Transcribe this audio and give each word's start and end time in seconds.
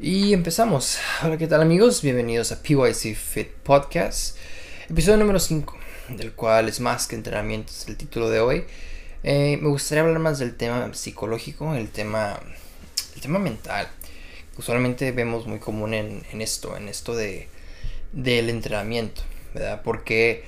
Y 0.00 0.32
empezamos. 0.32 1.00
Hola, 1.24 1.38
¿qué 1.38 1.48
tal 1.48 1.60
amigos? 1.60 2.02
Bienvenidos 2.02 2.52
a 2.52 2.62
PYC 2.62 3.16
Fit 3.16 3.48
Podcast, 3.64 4.36
episodio 4.88 5.18
número 5.18 5.40
5, 5.40 5.76
del 6.10 6.34
cual 6.34 6.68
es 6.68 6.78
más 6.78 7.08
que 7.08 7.16
entrenamiento, 7.16 7.72
es 7.72 7.88
el 7.88 7.96
título 7.96 8.30
de 8.30 8.38
hoy. 8.38 8.64
Eh, 9.24 9.58
me 9.60 9.68
gustaría 9.68 10.04
hablar 10.04 10.20
más 10.20 10.38
del 10.38 10.54
tema 10.54 10.94
psicológico, 10.94 11.74
el 11.74 11.88
tema, 11.88 12.38
el 13.16 13.20
tema 13.20 13.40
mental. 13.40 13.88
Usualmente 14.56 15.10
vemos 15.10 15.48
muy 15.48 15.58
común 15.58 15.92
en, 15.94 16.22
esto, 16.40 16.76
en 16.76 16.88
esto 16.88 17.16
de, 17.16 17.48
del 18.12 18.50
entrenamiento, 18.50 19.22
¿verdad? 19.52 19.82
Porque, 19.82 20.44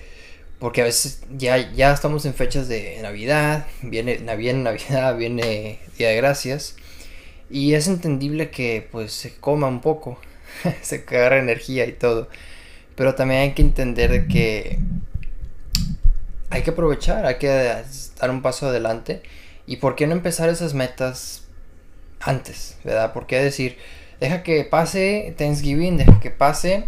porque 0.60 0.82
a 0.82 0.84
veces 0.84 1.22
ya, 1.36 1.72
ya 1.72 1.92
estamos 1.92 2.24
en 2.24 2.34
fechas 2.34 2.68
de 2.68 3.00
Navidad, 3.02 3.66
viene, 3.82 4.18
viene 4.36 4.62
Navidad, 4.62 5.16
viene 5.16 5.80
Día 5.98 6.10
de 6.10 6.16
Gracias 6.16 6.76
y 7.50 7.74
es 7.74 7.88
entendible 7.88 8.50
que 8.50 8.86
pues 8.90 9.12
se 9.12 9.34
coma 9.34 9.66
un 9.66 9.80
poco, 9.80 10.18
se 10.82 11.04
agarra 11.08 11.38
energía 11.38 11.86
y 11.86 11.92
todo. 11.92 12.28
Pero 12.95 13.14
también 13.14 13.41
hay 13.41 13.52
que 13.54 13.62
entender 13.62 14.28
que 14.28 14.78
hay 16.50 16.62
que 16.62 16.70
aprovechar, 16.70 17.27
hay 17.27 17.38
que 17.38 17.48
dar 17.48 18.30
un 18.30 18.42
paso 18.42 18.68
adelante. 18.68 19.22
¿Y 19.66 19.77
por 19.77 19.96
qué 19.96 20.06
no 20.06 20.12
empezar 20.12 20.48
esas 20.48 20.74
metas 20.74 21.44
antes? 22.20 22.78
¿Verdad? 22.84 23.12
¿Por 23.12 23.27
qué 23.27 23.41
decir, 23.41 23.78
deja 24.20 24.42
que 24.42 24.64
pase 24.64 25.34
Thanksgiving, 25.36 25.96
deja 25.96 26.20
que 26.20 26.30
pase 26.30 26.86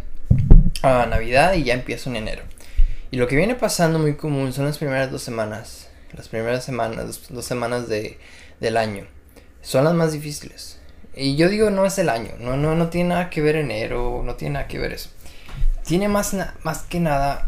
a 0.82 1.06
Navidad 1.06 1.54
y 1.54 1.64
ya 1.64 1.74
empiezo 1.74 2.10
en 2.10 2.16
enero? 2.16 2.42
Y 3.10 3.16
lo 3.16 3.26
que 3.28 3.36
viene 3.36 3.54
pasando 3.54 3.98
muy 3.98 4.14
común 4.16 4.52
son 4.52 4.66
las 4.66 4.78
primeras 4.78 5.10
dos 5.10 5.22
semanas. 5.22 5.88
Las 6.12 6.28
primeras 6.28 6.64
semanas, 6.64 7.28
dos, 7.30 7.44
semanas 7.44 7.88
de, 7.88 8.18
del 8.60 8.76
año 8.76 9.06
son 9.62 9.84
las 9.84 9.94
más 9.94 10.12
difíciles. 10.12 10.78
Y 11.14 11.36
yo 11.36 11.48
digo, 11.48 11.70
no 11.70 11.86
es 11.86 11.98
el 11.98 12.08
año, 12.08 12.32
no, 12.38 12.56
no, 12.56 12.74
no 12.74 12.88
tiene 12.88 13.10
nada 13.10 13.30
que 13.30 13.40
ver 13.40 13.56
enero, 13.56 14.22
no 14.24 14.34
tiene 14.34 14.54
nada 14.54 14.68
que 14.68 14.78
ver 14.78 14.92
eso. 14.92 15.10
Tiene 15.84 16.08
más, 16.08 16.34
más 16.62 16.82
que 16.82 17.00
nada, 17.00 17.46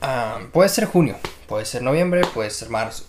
ah, 0.00 0.40
puede 0.52 0.68
ser 0.68 0.84
junio, 0.84 1.16
puede 1.48 1.64
ser 1.64 1.82
noviembre, 1.82 2.22
puede 2.32 2.50
ser 2.50 2.68
marzo. 2.68 3.04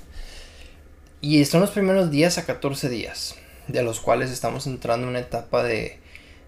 Y 1.22 1.46
son 1.46 1.62
los 1.62 1.70
primeros 1.70 2.10
días 2.10 2.40
a 2.40 2.46
14 2.46 2.90
días, 2.90 3.36
de 3.68 3.84
los 3.84 4.00
cuales 4.00 4.32
estamos 4.32 4.66
entrando 4.66 5.06
en 5.06 5.12
una 5.12 5.20
etapa 5.20 5.64
de, 5.64 6.00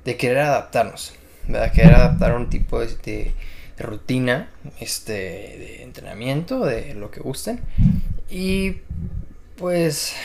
de 0.03 0.17
querer 0.17 0.39
adaptarnos, 0.39 1.13
¿verdad? 1.47 1.71
Querer 1.71 1.93
adaptar 1.93 2.31
a 2.31 2.35
un 2.35 2.49
tipo 2.49 2.79
de, 2.79 2.87
de, 2.97 3.33
rutina, 3.77 4.49
este, 4.79 5.13
de 5.13 5.83
entrenamiento, 5.83 6.65
de 6.65 6.95
lo 6.95 7.11
que 7.11 7.19
gusten. 7.19 7.61
Y 8.29 8.77
pues 9.57 10.15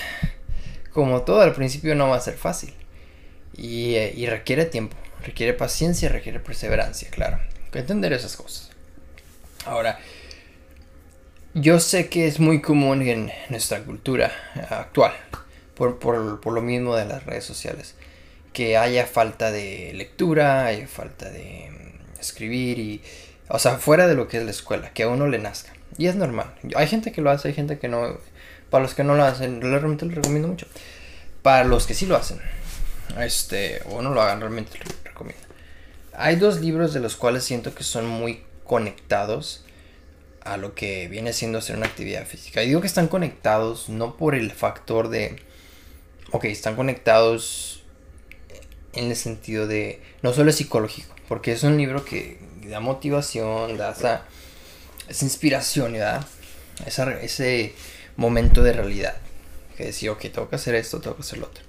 como 0.98 1.22
todo 1.22 1.42
al 1.42 1.54
principio 1.54 1.94
no 1.94 2.08
va 2.08 2.16
a 2.16 2.20
ser 2.20 2.34
fácil. 2.34 2.74
Eh, 3.56 4.14
y, 4.16 4.26
requiere 4.26 4.64
tiempo, 4.64 4.96
requiere 5.24 5.52
paciencia, 5.52 6.08
requiere 6.08 6.40
perseverancia, 6.40 7.08
claro. 7.08 7.36
Hay 7.36 7.70
que 7.70 7.78
entender 7.78 8.12
esas 8.12 8.34
cosas. 8.36 8.70
Ahora, 9.64 10.00
yo 11.54 11.78
sé 11.78 12.08
que 12.08 12.26
es 12.26 12.40
muy 12.40 12.60
común 12.60 13.02
en 13.02 13.30
nuestra 13.48 13.78
cultura 13.84 14.32
actual, 14.70 15.12
por, 15.76 16.00
por, 16.00 16.52
lo 16.52 16.62
mismo 16.62 16.96
de 16.96 17.04
las 17.04 17.24
redes 17.24 17.44
sociales, 17.44 17.94
que 18.52 18.76
haya 18.76 19.06
falta 19.06 19.52
de 19.52 19.92
lectura, 19.94 20.66
haya 20.66 20.88
falta 20.88 21.30
de 21.30 21.70
mm, 21.70 22.20
escribir 22.20 22.80
y, 22.80 23.02
o 23.46 23.60
sea, 23.60 23.78
fuera 23.78 24.08
de 24.08 24.16
lo 24.16 24.26
que 24.26 24.38
es 24.38 24.44
la 24.44 24.50
escuela, 24.50 24.90
que 24.90 25.04
a 25.04 25.08
uno 25.08 25.28
le 25.28 25.38
nazca. 25.38 25.72
Y 25.96 26.08
es 26.08 26.16
normal. 26.16 26.52
Hay 26.74 26.88
gente 26.88 27.12
que 27.12 27.20
lo 27.20 27.30
hace, 27.30 27.46
hay 27.46 27.54
gente 27.54 27.78
que 27.78 27.86
no. 27.86 28.18
Para 28.70 28.82
los 28.82 28.94
que 28.94 29.04
no 29.04 29.14
lo 29.14 29.24
hacen, 29.24 29.60
realmente 29.60 30.06
lo 30.06 30.14
recomiendo 30.14 30.48
mucho. 30.48 30.66
Para 31.42 31.64
los 31.64 31.86
que 31.86 31.94
sí 31.94 32.06
lo 32.06 32.16
hacen, 32.16 32.40
este, 33.18 33.82
o 33.86 34.02
no 34.02 34.10
lo 34.10 34.20
hagan, 34.20 34.40
realmente 34.40 34.78
lo 34.78 34.90
recomiendo. 35.04 35.42
Hay 36.12 36.36
dos 36.36 36.60
libros 36.60 36.92
de 36.92 37.00
los 37.00 37.16
cuales 37.16 37.44
siento 37.44 37.74
que 37.74 37.84
son 37.84 38.06
muy 38.06 38.42
conectados 38.64 39.64
a 40.42 40.56
lo 40.56 40.74
que 40.74 41.08
viene 41.08 41.32
siendo 41.32 41.58
hacer 41.58 41.76
una 41.76 41.86
actividad 41.86 42.26
física. 42.26 42.62
Y 42.62 42.68
digo 42.68 42.80
que 42.80 42.86
están 42.86 43.08
conectados 43.08 43.88
no 43.88 44.16
por 44.16 44.34
el 44.34 44.50
factor 44.50 45.08
de. 45.08 45.36
Ok, 46.32 46.44
están 46.44 46.76
conectados 46.76 47.84
en 48.92 49.10
el 49.10 49.16
sentido 49.16 49.66
de. 49.66 50.02
No 50.22 50.32
solo 50.32 50.50
es 50.50 50.56
psicológico, 50.56 51.14
porque 51.28 51.52
es 51.52 51.62
un 51.62 51.76
libro 51.76 52.04
que 52.04 52.38
da 52.64 52.80
motivación, 52.80 53.76
da 53.76 53.92
esa, 53.92 54.24
esa 55.08 55.24
inspiración, 55.24 55.92
¿verdad? 55.92 56.26
ese 56.86 57.74
momento 58.18 58.62
de 58.62 58.74
realidad. 58.74 59.14
Que 59.78 59.86
decía, 59.86 60.12
ok, 60.12 60.20
tengo 60.22 60.50
que 60.50 60.56
hacer 60.56 60.74
esto, 60.74 61.00
tengo 61.00 61.16
que 61.16 61.22
hacer 61.22 61.38
lo 61.38 61.46
otro. 61.46 61.64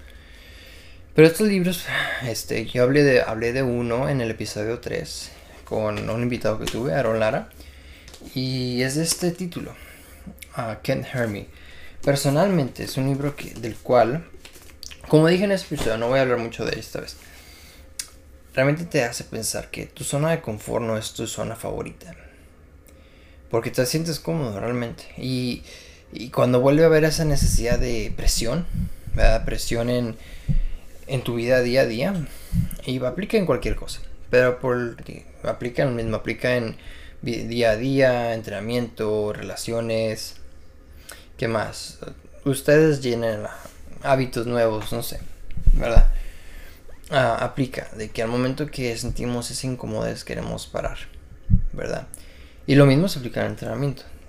Pero 1.15 1.27
estos 1.27 1.47
libros, 1.47 1.85
este, 2.27 2.65
yo 2.65 2.83
hablé 2.83 3.03
de, 3.03 3.21
hablé 3.21 3.53
de 3.53 3.63
uno 3.63 4.09
en 4.09 4.19
el 4.19 4.31
episodio 4.31 4.79
3 4.79 5.31
con 5.63 6.09
un 6.09 6.23
invitado 6.23 6.59
que 6.59 6.65
tuve, 6.65 6.93
Aaron 6.93 7.19
Lara. 7.19 7.49
Y 8.33 8.81
es 8.81 8.95
de 8.95 9.03
este 9.03 9.31
título, 9.31 9.75
uh, 10.57 10.75
Can't 10.83 11.05
Hear 11.13 11.27
Me. 11.27 11.47
Personalmente 12.03 12.83
es 12.83 12.97
un 12.97 13.05
libro 13.05 13.35
que, 13.35 13.51
del 13.51 13.75
cual, 13.75 14.25
como 15.07 15.27
dije 15.27 15.43
en 15.43 15.51
este 15.51 15.75
episodio, 15.75 15.97
no 15.97 16.07
voy 16.07 16.19
a 16.19 16.23
hablar 16.23 16.39
mucho 16.39 16.65
de 16.65 16.79
esta 16.79 16.99
vez. 16.99 17.15
Realmente 18.55 18.85
te 18.85 19.03
hace 19.03 19.23
pensar 19.23 19.69
que 19.69 19.85
tu 19.85 20.03
zona 20.03 20.31
de 20.31 20.41
confort 20.41 20.83
no 20.83 20.97
es 20.97 21.13
tu 21.13 21.27
zona 21.27 21.55
favorita. 21.55 22.15
Porque 23.51 23.69
te 23.69 23.85
sientes 23.85 24.19
cómodo 24.19 24.59
realmente. 24.59 25.03
Y 25.17 25.63
y 26.11 26.29
cuando 26.29 26.59
vuelve 26.59 26.83
a 26.83 26.87
haber 26.87 27.03
esa 27.03 27.25
necesidad 27.25 27.79
de 27.79 28.13
presión, 28.15 28.65
¿verdad? 29.13 29.45
Presión 29.45 29.89
en, 29.89 30.15
en 31.07 31.23
tu 31.23 31.35
vida 31.35 31.61
día 31.61 31.81
a 31.81 31.85
día, 31.85 32.13
y 32.85 33.03
aplica 33.03 33.37
en 33.37 33.45
cualquier 33.45 33.75
cosa, 33.75 34.01
pero 34.29 34.59
por, 34.59 34.97
aplica 35.43 35.83
en 35.83 35.89
lo 35.89 35.95
mismo, 35.95 36.17
aplica 36.17 36.55
en 36.55 36.77
día 37.21 37.71
a 37.71 37.75
día, 37.75 38.33
entrenamiento, 38.33 39.33
relaciones, 39.33 40.35
¿qué 41.37 41.47
más? 41.47 41.99
Ustedes 42.45 43.01
llenen 43.01 43.41
hábitos 44.03 44.47
nuevos, 44.47 44.91
no 44.93 45.03
sé, 45.03 45.19
¿verdad? 45.73 46.11
Ah, 47.11 47.37
aplica, 47.41 47.89
de 47.95 48.09
que 48.09 48.21
al 48.21 48.29
momento 48.29 48.67
que 48.67 48.95
sentimos 48.97 49.49
esa 49.51 49.67
incomodidad 49.67 50.19
queremos 50.19 50.67
parar, 50.67 50.97
¿verdad? 51.73 52.07
Y 52.67 52.75
lo 52.75 52.85
mismo 52.85 53.07
se 53.07 53.19
aplica 53.19 53.41
en 53.41 53.47
el 53.47 53.57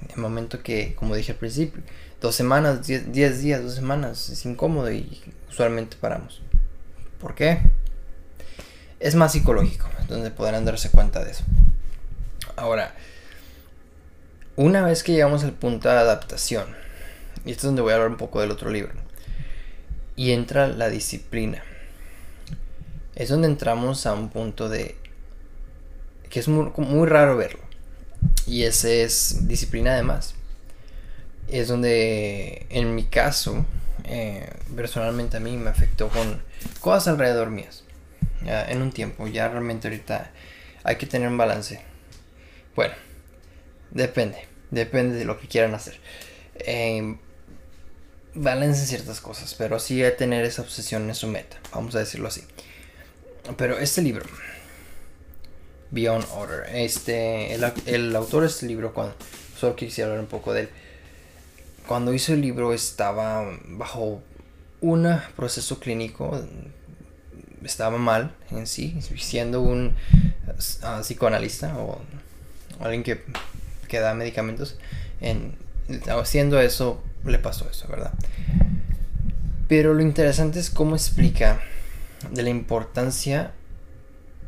el 0.09 0.16
momento 0.16 0.62
que, 0.62 0.94
como 0.94 1.15
dije 1.15 1.33
al 1.33 1.38
principio, 1.38 1.83
dos 2.21 2.34
semanas, 2.34 2.87
diez, 2.87 3.41
días, 3.41 3.62
dos 3.62 3.75
semanas, 3.75 4.28
es 4.31 4.44
incómodo 4.44 4.91
y 4.91 5.21
usualmente 5.49 5.97
paramos. 6.00 6.43
¿Por 7.21 7.34
qué? 7.34 7.61
Es 8.99 9.15
más 9.15 9.33
psicológico, 9.33 9.88
donde 10.09 10.31
podrán 10.31 10.65
darse 10.65 10.91
cuenta 10.91 11.25
de 11.25 11.33
eso. 11.33 11.44
Ahora, 12.56 12.94
una 14.56 14.83
vez 14.83 15.03
que 15.03 15.12
llegamos 15.12 15.44
al 15.44 15.53
punto 15.53 15.88
de 15.88 15.94
adaptación, 15.97 16.67
y 17.44 17.53
esto 17.53 17.61
es 17.61 17.65
donde 17.65 17.82
voy 17.82 17.93
a 17.93 17.97
hablar 17.97 18.11
un 18.11 18.17
poco 18.17 18.41
del 18.41 18.50
otro 18.50 18.71
libro, 18.71 18.93
y 20.17 20.32
entra 20.32 20.67
la 20.67 20.91
disciplina. 20.91 21.62
Es 23.15 23.28
donde 23.28 23.49
entramos 23.49 24.06
a 24.06 24.12
un 24.12 24.28
punto 24.31 24.69
de 24.69 24.97
que 26.28 26.41
es 26.41 26.49
muy, 26.49 26.71
muy 26.77 27.09
raro 27.09 27.37
verlo 27.37 27.69
y 28.47 28.65
ese 28.65 29.03
es 29.03 29.47
disciplina 29.49 29.95
además. 29.95 30.34
Es 31.49 31.69
donde, 31.69 32.67
en 32.71 32.95
mi 32.95 33.05
caso, 33.05 33.65
eh, 34.05 34.49
personalmente 34.75 35.37
a 35.37 35.41
mí 35.41 35.56
me 35.56 35.71
afectó 35.71 36.09
con 36.09 36.43
cosas 36.81 37.09
alrededor 37.09 37.50
mías. 37.50 37.84
en 38.43 38.81
un 38.81 38.91
tiempo, 38.91 39.27
ya 39.27 39.49
realmente 39.49 39.89
ahorita 39.89 40.31
hay 40.83 40.97
que 40.97 41.06
tener 41.06 41.29
un 41.29 41.37
balance. 41.37 41.81
Bueno, 42.75 42.95
depende, 43.91 44.47
depende 44.71 45.17
de 45.17 45.25
lo 45.25 45.39
que 45.39 45.49
quieran 45.49 45.75
hacer. 45.75 45.99
Eh, 46.55 47.17
balance 48.34 48.81
en 48.81 48.87
ciertas 48.87 49.21
cosas, 49.21 49.55
pero 49.55 49.79
sí 49.79 50.03
hay 50.03 50.12
que 50.12 50.17
tener 50.17 50.45
esa 50.45 50.62
obsesión 50.62 51.09
en 51.09 51.15
su 51.15 51.27
meta, 51.27 51.59
vamos 51.73 51.95
a 51.95 51.99
decirlo 51.99 52.29
así. 52.29 52.45
Pero 53.56 53.79
este 53.79 54.03
libro, 54.03 54.25
Beyond 55.90 56.25
Order. 56.34 56.75
Este, 56.75 57.54
el, 57.54 58.16
autor 58.16 58.42
de 58.42 58.48
este 58.48 58.66
libro, 58.66 58.92
cuando, 58.92 59.14
solo 59.56 59.76
quisiera 59.76 60.10
hablar 60.10 60.25
un 60.25 60.31
poco 60.31 60.52
de 60.52 60.62
él. 60.62 60.69
Cuando 61.87 62.12
hizo 62.14 62.32
el 62.32 62.40
libro 62.40 62.72
estaba 62.72 63.44
bajo 63.66 64.22
un 64.81 65.08
proceso 65.37 65.81
clínico, 65.81 66.40
estaba 67.64 67.98
mal 67.98 68.34
en 68.50 68.66
sí, 68.66 68.98
siendo 69.19 69.60
un 69.60 69.94
uh, 70.46 71.00
psicoanalista 71.02 71.76
o 71.76 72.00
alguien 72.81 73.02
que, 73.02 73.22
que 73.88 74.00
da 74.00 74.14
medicamentos. 74.14 74.76
En, 75.20 75.56
haciendo 76.08 76.60
eso, 76.60 77.02
le 77.25 77.38
pasó 77.38 77.69
eso, 77.69 77.88
¿verdad? 77.88 78.12
Pero 79.69 79.94
lo 79.94 80.02
interesante 80.02 80.58
es 80.58 80.70
cómo 80.70 80.96
explica 80.96 81.60
de 82.31 82.42
la 82.42 82.50
importancia 82.50 83.52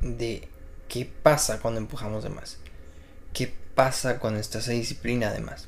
de 0.01 0.49
¿Qué 0.93 1.11
pasa 1.23 1.59
cuando 1.59 1.81
empujamos 1.81 2.23
de 2.23 2.29
más? 2.29 2.59
¿Qué 3.33 3.51
pasa 3.75 4.19
cuando 4.19 4.41
está 4.41 4.59
esa 4.59 4.73
disciplina 4.73 5.33
de 5.33 5.41
más? 5.41 5.67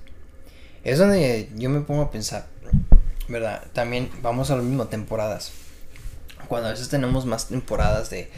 Es 0.82 0.98
donde 0.98 1.48
yo 1.56 1.70
me 1.70 1.80
pongo 1.80 2.02
a 2.02 2.10
pensar, 2.10 2.46
¿verdad? 3.26 3.64
También 3.72 4.10
vamos 4.20 4.50
a 4.50 4.56
lo 4.56 4.62
mismo, 4.62 4.86
temporadas. 4.88 5.52
Cuando 6.46 6.68
a 6.68 6.72
veces 6.72 6.90
tenemos 6.90 7.24
más 7.24 7.48
temporadas 7.48 8.10
de 8.10 8.30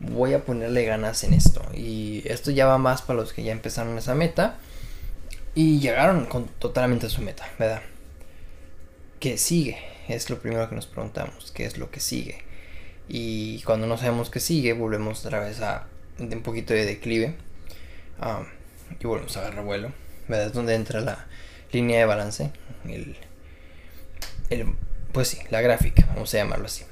voy 0.00 0.34
a 0.34 0.44
ponerle 0.44 0.84
ganas 0.84 1.24
en 1.24 1.32
esto. 1.32 1.62
Y 1.72 2.22
esto 2.26 2.50
ya 2.50 2.66
va 2.66 2.76
más 2.76 3.00
para 3.00 3.20
los 3.20 3.32
que 3.32 3.42
ya 3.42 3.52
empezaron 3.52 3.96
esa 3.96 4.14
meta 4.14 4.58
y 5.54 5.80
llegaron 5.80 6.26
con, 6.26 6.48
totalmente 6.58 7.06
a 7.06 7.08
su 7.08 7.22
meta, 7.22 7.48
¿verdad? 7.58 7.80
¿Qué 9.18 9.38
sigue? 9.38 9.78
Es 10.08 10.28
lo 10.28 10.40
primero 10.40 10.68
que 10.68 10.74
nos 10.74 10.88
preguntamos, 10.88 11.52
¿qué 11.52 11.64
es 11.64 11.78
lo 11.78 11.90
que 11.90 12.00
sigue? 12.00 12.44
Y 13.08 13.62
cuando 13.62 13.86
no 13.86 13.96
sabemos 13.96 14.28
qué 14.28 14.40
sigue, 14.40 14.74
volvemos 14.74 15.24
otra 15.24 15.40
vez 15.40 15.62
a 15.62 15.86
un 16.18 16.42
poquito 16.42 16.74
de 16.74 16.84
declive 16.84 17.34
um, 18.20 18.44
y 18.98 19.06
volvemos 19.06 19.36
a 19.36 19.40
agarrar 19.40 19.64
vuelo, 19.64 19.92
¿verdad? 20.28 20.46
Es 20.46 20.52
donde 20.52 20.74
entra 20.74 21.00
la 21.00 21.26
línea 21.72 21.98
de 21.98 22.04
balance, 22.04 22.50
el, 22.84 23.16
el, 24.50 24.74
pues 25.12 25.28
sí, 25.28 25.38
la 25.50 25.60
gráfica, 25.60 26.06
vamos 26.14 26.32
a 26.34 26.38
llamarlo 26.38 26.66
así, 26.66 26.84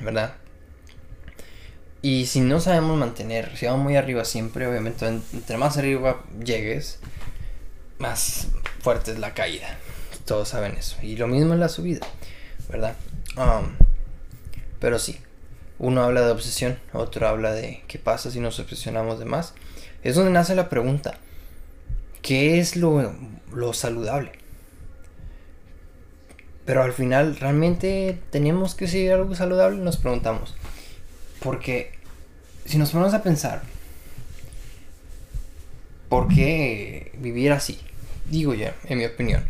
¿verdad? 0.00 0.34
Y 2.02 2.26
si 2.26 2.40
no 2.40 2.60
sabemos 2.60 2.96
mantener, 2.98 3.56
si 3.56 3.66
vamos 3.66 3.82
muy 3.82 3.96
arriba 3.96 4.24
siempre, 4.24 4.66
obviamente, 4.66 5.06
entre 5.06 5.56
más 5.56 5.76
arriba 5.76 6.22
llegues, 6.44 7.00
más 7.98 8.48
fuerte 8.80 9.12
es 9.12 9.18
la 9.18 9.34
caída. 9.34 9.78
Todos 10.24 10.50
saben 10.50 10.76
eso. 10.76 10.96
Y 11.02 11.16
lo 11.16 11.26
mismo 11.26 11.54
en 11.54 11.60
la 11.60 11.68
subida, 11.68 12.06
¿verdad? 12.68 12.94
Um, 13.36 13.74
pero 14.78 14.98
sí, 14.98 15.18
uno 15.78 16.02
habla 16.02 16.22
de 16.22 16.32
obsesión, 16.32 16.78
otro 16.92 17.28
habla 17.28 17.52
de 17.52 17.82
qué 17.86 17.98
pasa 17.98 18.30
si 18.30 18.40
nos 18.40 18.58
obsesionamos 18.58 19.18
de 19.18 19.24
más. 19.24 19.54
Es 20.02 20.14
donde 20.14 20.30
nace 20.30 20.54
la 20.54 20.68
pregunta, 20.68 21.18
¿qué 22.22 22.58
es 22.58 22.76
lo, 22.76 23.14
lo 23.52 23.72
saludable? 23.72 24.32
Pero 26.64 26.82
al 26.82 26.92
final, 26.92 27.36
¿realmente 27.36 28.18
tenemos 28.30 28.74
que 28.74 28.88
seguir 28.88 29.12
algo 29.12 29.34
saludable? 29.34 29.78
Nos 29.78 29.96
preguntamos. 29.96 30.56
Porque 31.40 31.92
si 32.64 32.78
nos 32.78 32.90
ponemos 32.90 33.14
a 33.14 33.22
pensar, 33.22 33.62
¿por 36.08 36.26
qué 36.28 37.12
vivir 37.18 37.52
así? 37.52 37.78
Digo 38.30 38.54
yo, 38.54 38.70
en 38.88 38.98
mi 38.98 39.04
opinión. 39.04 39.44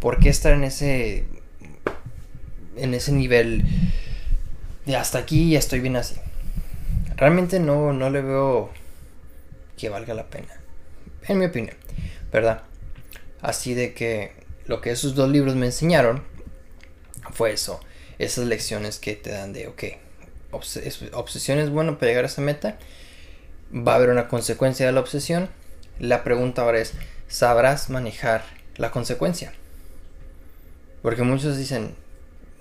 ¿Por 0.00 0.18
qué 0.18 0.30
estar 0.30 0.52
en 0.52 0.64
ese 0.64 1.26
en 2.76 2.94
ese 2.94 3.12
nivel 3.12 3.64
de 4.86 4.96
hasta 4.96 5.18
aquí 5.18 5.50
ya 5.50 5.58
estoy 5.58 5.80
bien 5.80 5.96
así? 5.96 6.14
Realmente 7.16 7.60
no, 7.60 7.92
no 7.92 8.08
le 8.08 8.22
veo 8.22 8.70
que 9.76 9.88
valga 9.88 10.14
la 10.14 10.26
pena. 10.26 10.54
En 11.28 11.38
mi 11.38 11.46
opinión, 11.46 11.76
¿verdad? 12.32 12.62
Así 13.40 13.74
de 13.74 13.94
que 13.94 14.32
lo 14.66 14.80
que 14.80 14.90
esos 14.92 15.14
dos 15.14 15.28
libros 15.30 15.56
me 15.56 15.66
enseñaron 15.66 16.22
fue 17.32 17.52
eso. 17.52 17.80
Esas 18.18 18.46
lecciones 18.46 18.98
que 18.98 19.14
te 19.14 19.30
dan 19.30 19.52
de, 19.52 19.66
ok, 19.66 19.84
obsesión 20.52 21.58
es 21.58 21.70
bueno 21.70 21.98
para 21.98 22.10
llegar 22.10 22.24
a 22.24 22.28
esa 22.28 22.42
meta. 22.42 22.78
Va 23.74 23.92
a 23.92 23.96
haber 23.96 24.10
una 24.10 24.28
consecuencia 24.28 24.86
de 24.86 24.92
la 24.92 25.00
obsesión. 25.00 25.48
La 25.98 26.22
pregunta 26.22 26.62
ahora 26.62 26.78
es, 26.78 26.94
¿sabrás 27.28 27.90
manejar 27.90 28.44
la 28.76 28.90
consecuencia? 28.90 29.52
Porque 31.02 31.22
muchos 31.22 31.56
dicen, 31.56 31.94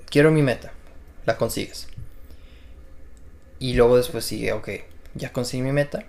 quiero 0.09 0.31
mi 0.31 0.41
meta, 0.41 0.71
la 1.25 1.37
consigues. 1.37 1.87
Y 3.59 3.73
luego 3.73 3.97
después 3.97 4.25
sigue, 4.25 4.53
ok, 4.53 4.69
ya 5.13 5.31
conseguí 5.31 5.63
mi 5.63 5.71
meta, 5.71 6.05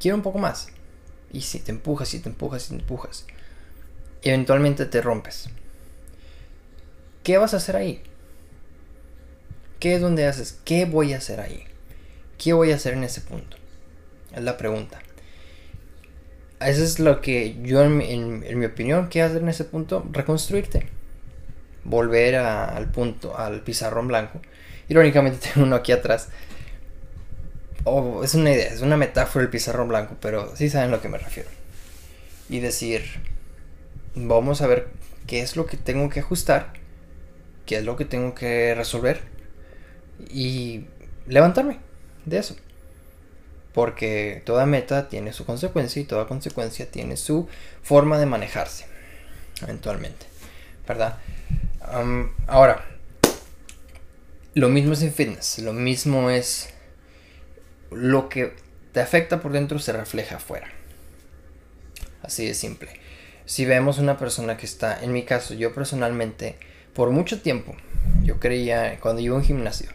quiero 0.00 0.16
un 0.16 0.22
poco 0.22 0.38
más. 0.38 0.68
Y 1.32 1.42
si 1.42 1.60
te 1.60 1.72
empujas, 1.72 2.08
si 2.08 2.20
te 2.20 2.28
empujas, 2.28 2.62
si 2.62 2.68
te 2.70 2.80
empujas. 2.80 3.26
eventualmente 4.22 4.86
te 4.86 5.00
rompes. 5.00 5.48
¿Qué 7.22 7.38
vas 7.38 7.54
a 7.54 7.58
hacer 7.58 7.76
ahí? 7.76 8.02
¿Qué 9.80 9.94
es 9.94 10.00
donde 10.00 10.26
haces? 10.26 10.58
¿Qué 10.64 10.86
voy 10.86 11.12
a 11.12 11.18
hacer 11.18 11.40
ahí? 11.40 11.64
¿Qué 12.36 12.52
voy 12.52 12.72
a 12.72 12.76
hacer 12.76 12.94
en 12.94 13.04
ese 13.04 13.20
punto? 13.20 13.56
Es 14.34 14.42
la 14.42 14.56
pregunta. 14.56 15.00
Eso 16.60 16.82
es 16.82 16.98
lo 16.98 17.20
que 17.20 17.56
yo, 17.62 17.84
en, 17.84 18.58
mi 18.58 18.66
opinión, 18.66 19.08
¿qué 19.08 19.22
hacer 19.22 19.42
en 19.42 19.48
ese 19.48 19.64
punto? 19.64 20.04
Reconstruirte. 20.10 20.88
Volver 21.84 22.36
al 22.36 22.90
punto, 22.90 23.38
al 23.38 23.62
pizarrón 23.62 24.08
blanco. 24.08 24.40
Irónicamente 24.88 25.48
tengo 25.54 25.66
uno 25.66 25.76
aquí 25.76 25.92
atrás. 25.92 26.28
Es 28.22 28.34
una 28.34 28.52
idea, 28.52 28.68
es 28.68 28.82
una 28.82 28.96
metáfora 28.96 29.44
el 29.44 29.50
pizarrón 29.50 29.88
blanco, 29.88 30.16
pero 30.20 30.54
sí 30.56 30.68
saben 30.68 30.90
a 30.90 30.96
lo 30.96 31.00
que 31.00 31.08
me 31.08 31.18
refiero. 31.18 31.48
Y 32.50 32.60
decir, 32.60 33.04
vamos 34.14 34.60
a 34.60 34.66
ver 34.66 34.88
qué 35.26 35.40
es 35.40 35.56
lo 35.56 35.66
que 35.66 35.76
tengo 35.76 36.10
que 36.10 36.20
ajustar, 36.20 36.72
qué 37.66 37.78
es 37.78 37.84
lo 37.84 37.96
que 37.96 38.04
tengo 38.04 38.34
que 38.34 38.74
resolver 38.74 39.20
y 40.30 40.84
levantarme 41.26 41.78
de 42.24 42.38
eso. 42.38 42.56
Porque 43.72 44.42
toda 44.44 44.66
meta 44.66 45.08
tiene 45.08 45.32
su 45.32 45.44
consecuencia 45.44 46.02
y 46.02 46.04
toda 46.04 46.26
consecuencia 46.26 46.90
tiene 46.90 47.16
su 47.16 47.48
forma 47.82 48.18
de 48.18 48.26
manejarse, 48.26 48.86
eventualmente. 49.62 50.26
¿Verdad? 50.86 51.18
ahora, 52.46 52.84
lo 54.54 54.68
mismo 54.68 54.92
es 54.92 55.02
en 55.02 55.12
fitness, 55.12 55.60
lo 55.60 55.72
mismo 55.72 56.28
es 56.30 56.68
lo 57.90 58.28
que 58.28 58.54
te 58.92 59.00
afecta 59.00 59.40
por 59.40 59.52
dentro 59.52 59.78
se 59.78 59.92
refleja 59.92 60.36
afuera. 60.36 60.68
Así 62.22 62.46
de 62.46 62.54
simple. 62.54 62.90
Si 63.44 63.64
vemos 63.64 63.98
una 63.98 64.18
persona 64.18 64.56
que 64.56 64.66
está, 64.66 65.02
en 65.02 65.12
mi 65.12 65.24
caso, 65.24 65.54
yo 65.54 65.72
personalmente, 65.72 66.56
por 66.92 67.10
mucho 67.10 67.40
tiempo, 67.40 67.74
yo 68.22 68.38
creía, 68.38 68.98
cuando 69.00 69.22
iba 69.22 69.34
a 69.34 69.38
un 69.38 69.44
gimnasio, 69.44 69.88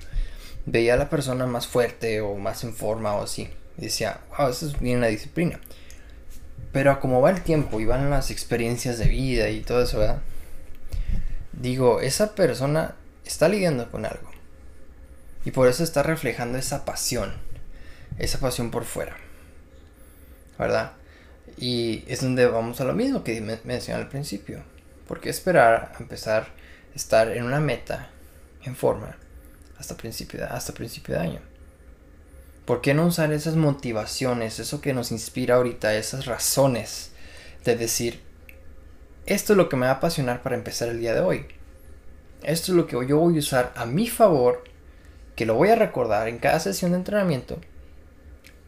veía 0.65 0.95
a 0.95 0.97
la 0.97 1.09
persona 1.09 1.45
más 1.45 1.67
fuerte 1.67 2.21
o 2.21 2.35
más 2.35 2.63
en 2.63 2.73
forma 2.73 3.13
o 3.15 3.23
así. 3.23 3.49
Y 3.77 3.83
decía, 3.83 4.21
wow, 4.37 4.49
eso 4.49 4.67
es 4.67 4.79
bien 4.79 5.01
la 5.01 5.07
disciplina. 5.07 5.59
Pero 6.71 6.91
a 6.91 6.99
como 6.99 7.21
va 7.21 7.29
el 7.29 7.41
tiempo 7.41 7.79
y 7.79 7.85
van 7.85 8.09
las 8.09 8.31
experiencias 8.31 8.97
de 8.97 9.07
vida 9.07 9.49
y 9.49 9.61
todo 9.61 9.83
eso. 9.83 10.19
Digo, 11.51 12.01
esa 12.01 12.33
persona 12.33 12.95
está 13.25 13.47
lidiando 13.47 13.91
con 13.91 14.05
algo. 14.05 14.31
Y 15.45 15.51
por 15.51 15.67
eso 15.67 15.83
está 15.83 16.03
reflejando 16.03 16.57
esa 16.57 16.85
pasión. 16.85 17.33
Esa 18.17 18.39
pasión 18.39 18.71
por 18.71 18.85
fuera. 18.85 19.15
¿Verdad? 20.57 20.93
Y 21.57 22.03
es 22.07 22.21
donde 22.21 22.45
vamos 22.45 22.79
a 22.81 22.85
lo 22.85 22.93
mismo 22.93 23.23
que 23.23 23.41
mencioné 23.41 24.01
al 24.01 24.09
principio. 24.09 24.63
¿Por 25.07 25.19
qué 25.19 25.29
esperar 25.29 25.93
a 25.95 26.01
empezar 26.01 26.43
a 26.43 26.95
estar 26.95 27.29
en 27.29 27.43
una 27.43 27.59
meta 27.59 28.09
en 28.63 28.75
forma 28.75 29.17
hasta 29.77 29.97
principio 29.97 30.39
de, 30.39 30.45
hasta 30.45 30.73
principio 30.73 31.15
de 31.15 31.21
año. 31.21 31.39
¿Por 32.65 32.81
qué 32.81 32.93
no 32.93 33.05
usar 33.05 33.33
esas 33.33 33.55
motivaciones, 33.55 34.59
eso 34.59 34.79
que 34.79 34.93
nos 34.93 35.11
inspira 35.11 35.55
ahorita, 35.55 35.95
esas 35.95 36.25
razones 36.25 37.11
de 37.65 37.75
decir, 37.75 38.21
esto 39.25 39.53
es 39.53 39.57
lo 39.57 39.67
que 39.67 39.75
me 39.75 39.85
va 39.85 39.93
a 39.93 39.95
apasionar 39.95 40.41
para 40.41 40.55
empezar 40.55 40.87
el 40.87 40.99
día 40.99 41.13
de 41.13 41.19
hoy? 41.19 41.45
Esto 42.43 42.71
es 42.71 42.77
lo 42.77 42.87
que 42.87 42.93
yo 43.05 43.17
voy 43.17 43.35
a 43.35 43.39
usar 43.39 43.73
a 43.75 43.85
mi 43.85 44.07
favor, 44.07 44.63
que 45.35 45.45
lo 45.45 45.55
voy 45.55 45.69
a 45.69 45.75
recordar 45.75 46.27
en 46.27 46.37
cada 46.37 46.59
sesión 46.59 46.91
de 46.91 46.97
entrenamiento 46.97 47.59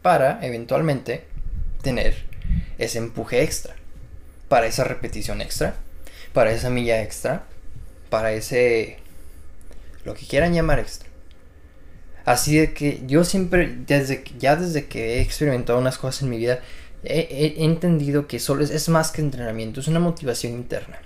para 0.06 0.38
eventualmente 0.46 1.24
tener 1.82 2.14
ese 2.78 3.00
empuje 3.00 3.42
extra, 3.42 3.74
para 4.48 4.68
esa 4.68 4.84
repetición 4.84 5.42
extra, 5.42 5.78
para 6.32 6.52
esa 6.52 6.70
milla 6.70 7.02
extra, 7.02 7.46
para 8.12 8.32
ese 8.34 8.98
lo 10.04 10.14
que 10.14 10.28
quieran 10.28 10.54
llamar 10.54 10.78
extra. 10.78 11.10
Así 12.24 12.56
de 12.56 12.72
que 12.76 13.02
yo 13.08 13.24
siempre, 13.24 13.78
desde 13.88 14.24
ya 14.38 14.56
desde 14.56 14.86
que 14.86 15.16
he 15.16 15.22
experimentado 15.22 15.80
unas 15.80 15.98
cosas 15.98 16.22
en 16.22 16.30
mi 16.30 16.38
vida, 16.38 16.60
he, 17.04 17.56
entendido 17.64 18.28
que 18.28 18.38
solo 18.38 18.64
es, 18.64 18.90
más 18.90 19.10
que 19.10 19.22
entrenamiento, 19.22 19.80
es 19.80 19.88
una 19.88 20.00
motivación 20.00 20.54
interna. 20.54 21.00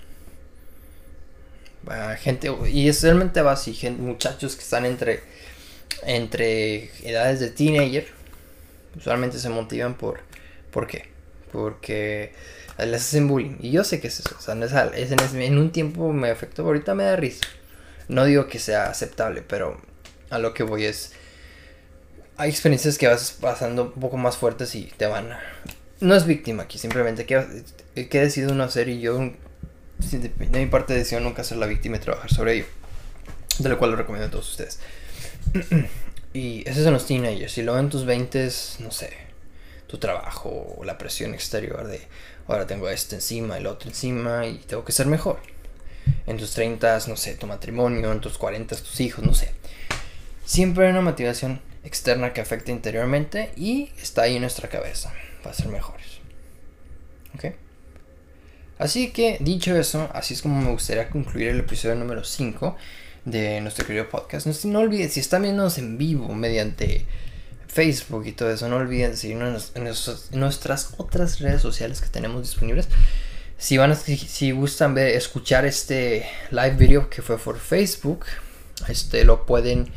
gente, 2.18 2.54
y 2.70 2.86
es 2.90 3.02
realmente 3.02 3.40
así, 3.40 3.78
muchachos 3.98 4.56
que 4.56 4.62
están 4.62 4.84
entre, 4.84 5.20
entre 6.02 6.90
edades 7.02 7.40
de 7.40 7.48
teenager, 7.48 8.19
usualmente 8.96 9.38
se 9.38 9.48
motivan 9.48 9.94
por, 9.94 10.20
¿por 10.70 10.86
qué? 10.86 11.08
Porque 11.52 12.32
les 12.78 13.02
hacen 13.02 13.28
bullying. 13.28 13.56
Y 13.60 13.70
yo 13.70 13.84
sé 13.84 14.00
que 14.00 14.08
es 14.08 14.20
eso, 14.20 14.36
o 14.38 14.42
sea, 14.42 14.54
en 14.54 15.58
un 15.58 15.72
tiempo 15.72 16.12
me 16.12 16.30
afectó, 16.30 16.62
ahorita 16.62 16.94
me 16.94 17.04
da 17.04 17.16
risa. 17.16 17.42
No 18.08 18.24
digo 18.24 18.48
que 18.48 18.58
sea 18.58 18.88
aceptable, 18.88 19.42
pero 19.42 19.80
a 20.30 20.38
lo 20.38 20.54
que 20.54 20.62
voy 20.62 20.84
es... 20.84 21.12
Hay 22.36 22.50
experiencias 22.50 22.96
que 22.96 23.06
vas 23.06 23.36
pasando 23.38 23.92
un 23.94 24.00
poco 24.00 24.16
más 24.16 24.36
fuertes 24.36 24.74
y 24.74 24.92
te 24.96 25.06
van... 25.06 25.36
No 26.00 26.14
es 26.14 26.26
víctima 26.26 26.62
aquí, 26.62 26.78
simplemente 26.78 27.26
que, 27.26 27.64
que 28.08 28.20
decidido 28.20 28.54
no 28.54 28.64
hacer 28.64 28.88
y 28.88 29.00
yo 29.00 29.18
de 29.98 30.58
mi 30.58 30.66
parte 30.66 30.94
decido 30.94 31.20
nunca 31.20 31.44
ser 31.44 31.58
la 31.58 31.66
víctima 31.66 31.96
y 31.96 32.00
trabajar 32.00 32.32
sobre 32.32 32.54
ello. 32.54 32.66
De 33.58 33.68
lo 33.68 33.78
cual 33.78 33.90
lo 33.90 33.96
recomiendo 33.98 34.28
a 34.28 34.30
todos 34.30 34.50
ustedes. 34.50 34.80
y 36.32 36.68
eso 36.68 36.80
es 36.80 36.86
en 36.86 36.92
los 36.92 37.06
teenagers. 37.06 37.52
Si 37.52 37.62
lo 37.62 37.78
en 37.78 37.90
tus 37.90 38.04
20 38.04 38.50
no 38.80 38.90
sé, 38.90 39.10
tu 39.86 39.98
trabajo 39.98 40.76
o 40.78 40.84
la 40.84 40.98
presión 40.98 41.34
exterior 41.34 41.86
de 41.86 42.00
ahora 42.46 42.66
tengo 42.66 42.88
esto 42.88 43.14
encima, 43.14 43.58
el 43.58 43.66
otro 43.66 43.88
encima 43.88 44.46
y 44.46 44.58
tengo 44.58 44.84
que 44.84 44.92
ser 44.92 45.06
mejor 45.06 45.40
en 46.26 46.36
tus 46.36 46.52
30, 46.52 47.00
no 47.08 47.16
sé, 47.16 47.34
tu 47.34 47.46
matrimonio, 47.46 48.12
en 48.12 48.20
tus 48.20 48.38
40, 48.38 48.76
tus 48.76 49.00
hijos, 49.00 49.24
no 49.24 49.34
sé. 49.34 49.52
Siempre 50.44 50.86
hay 50.86 50.92
una 50.92 51.00
motivación 51.00 51.60
externa 51.84 52.32
que 52.32 52.40
afecta 52.40 52.70
interiormente 52.70 53.52
y 53.56 53.92
está 54.00 54.22
ahí 54.22 54.36
en 54.36 54.42
nuestra 54.42 54.68
cabeza 54.68 55.12
para 55.42 55.54
ser 55.54 55.68
mejores. 55.68 56.20
¿Ok? 57.34 57.54
Así 58.78 59.10
que, 59.10 59.38
dicho 59.40 59.76
eso, 59.76 60.10
así 60.14 60.34
es 60.34 60.42
como 60.42 60.60
me 60.60 60.70
gustaría 60.70 61.10
concluir 61.10 61.48
el 61.48 61.60
episodio 61.60 61.94
número 61.96 62.24
5 62.24 62.76
de 63.24 63.60
nuestro 63.60 63.86
querido 63.86 64.08
podcast. 64.08 64.46
No, 64.46 64.52
no 64.72 64.80
olviden, 64.80 65.10
si 65.10 65.20
están 65.20 65.42
viéndonos 65.42 65.78
en 65.78 65.98
vivo 65.98 66.32
mediante 66.34 67.06
Facebook 67.66 68.26
y 68.26 68.32
todo 68.32 68.50
eso, 68.50 68.68
no 68.68 68.76
olviden 68.76 69.16
seguirnos 69.16 69.72
en, 69.74 69.84
nuestras 70.38 70.94
otras 70.96 71.40
redes 71.40 71.62
sociales 71.62 72.00
que 72.00 72.08
tenemos 72.08 72.42
disponibles. 72.42 72.88
Si, 73.58 73.76
van 73.76 73.94
si, 73.94 74.52
gustan 74.52 74.94
ver, 74.94 75.08
escuchar 75.08 75.66
este 75.66 76.26
live 76.50 76.76
video 76.76 77.10
que 77.10 77.20
fue 77.22 77.38
por 77.38 77.58
Facebook, 77.58 78.24
este 78.88 79.24
lo 79.24 79.44
pueden 79.44 79.90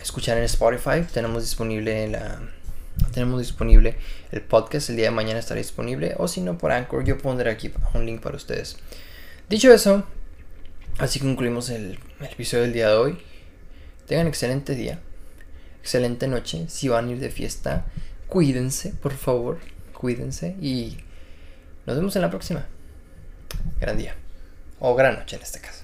escuchar 0.00 0.36
en 0.36 0.44
Spotify. 0.44 1.02
Tenemos 1.12 1.42
disponible 1.42 2.08
la 2.08 2.40
tenemos 3.12 3.40
disponible 3.40 3.96
el 4.30 4.42
podcast. 4.42 4.90
El 4.90 4.96
día 4.96 5.06
de 5.06 5.10
mañana 5.10 5.40
estará 5.40 5.58
disponible. 5.58 6.14
O 6.18 6.28
si 6.28 6.40
no, 6.40 6.58
por 6.58 6.70
Anchor, 6.72 7.04
yo 7.04 7.18
pondré 7.18 7.50
aquí 7.50 7.72
un 7.94 8.06
link 8.06 8.20
para 8.20 8.36
ustedes. 8.36 8.76
Dicho 9.48 9.72
eso, 9.72 10.04
así 11.00 11.18
concluimos 11.18 11.70
el, 11.70 11.98
el 12.20 12.26
episodio 12.26 12.64
del 12.64 12.72
día 12.72 12.88
de 12.88 12.94
hoy. 12.94 13.18
Tengan 14.06 14.26
excelente 14.26 14.74
día, 14.74 15.00
excelente 15.80 16.28
noche. 16.28 16.66
Si 16.68 16.88
van 16.88 17.08
a 17.08 17.12
ir 17.12 17.20
de 17.20 17.30
fiesta, 17.30 17.86
cuídense, 18.28 18.90
por 18.90 19.12
favor. 19.12 19.58
Cuídense 19.92 20.56
y 20.60 20.98
nos 21.86 21.96
vemos 21.96 22.16
en 22.16 22.22
la 22.22 22.30
próxima. 22.30 22.66
Gran 23.80 23.96
día. 23.96 24.14
O 24.78 24.94
gran 24.94 25.14
noche 25.16 25.36
en 25.36 25.42
este 25.42 25.60
caso. 25.60 25.79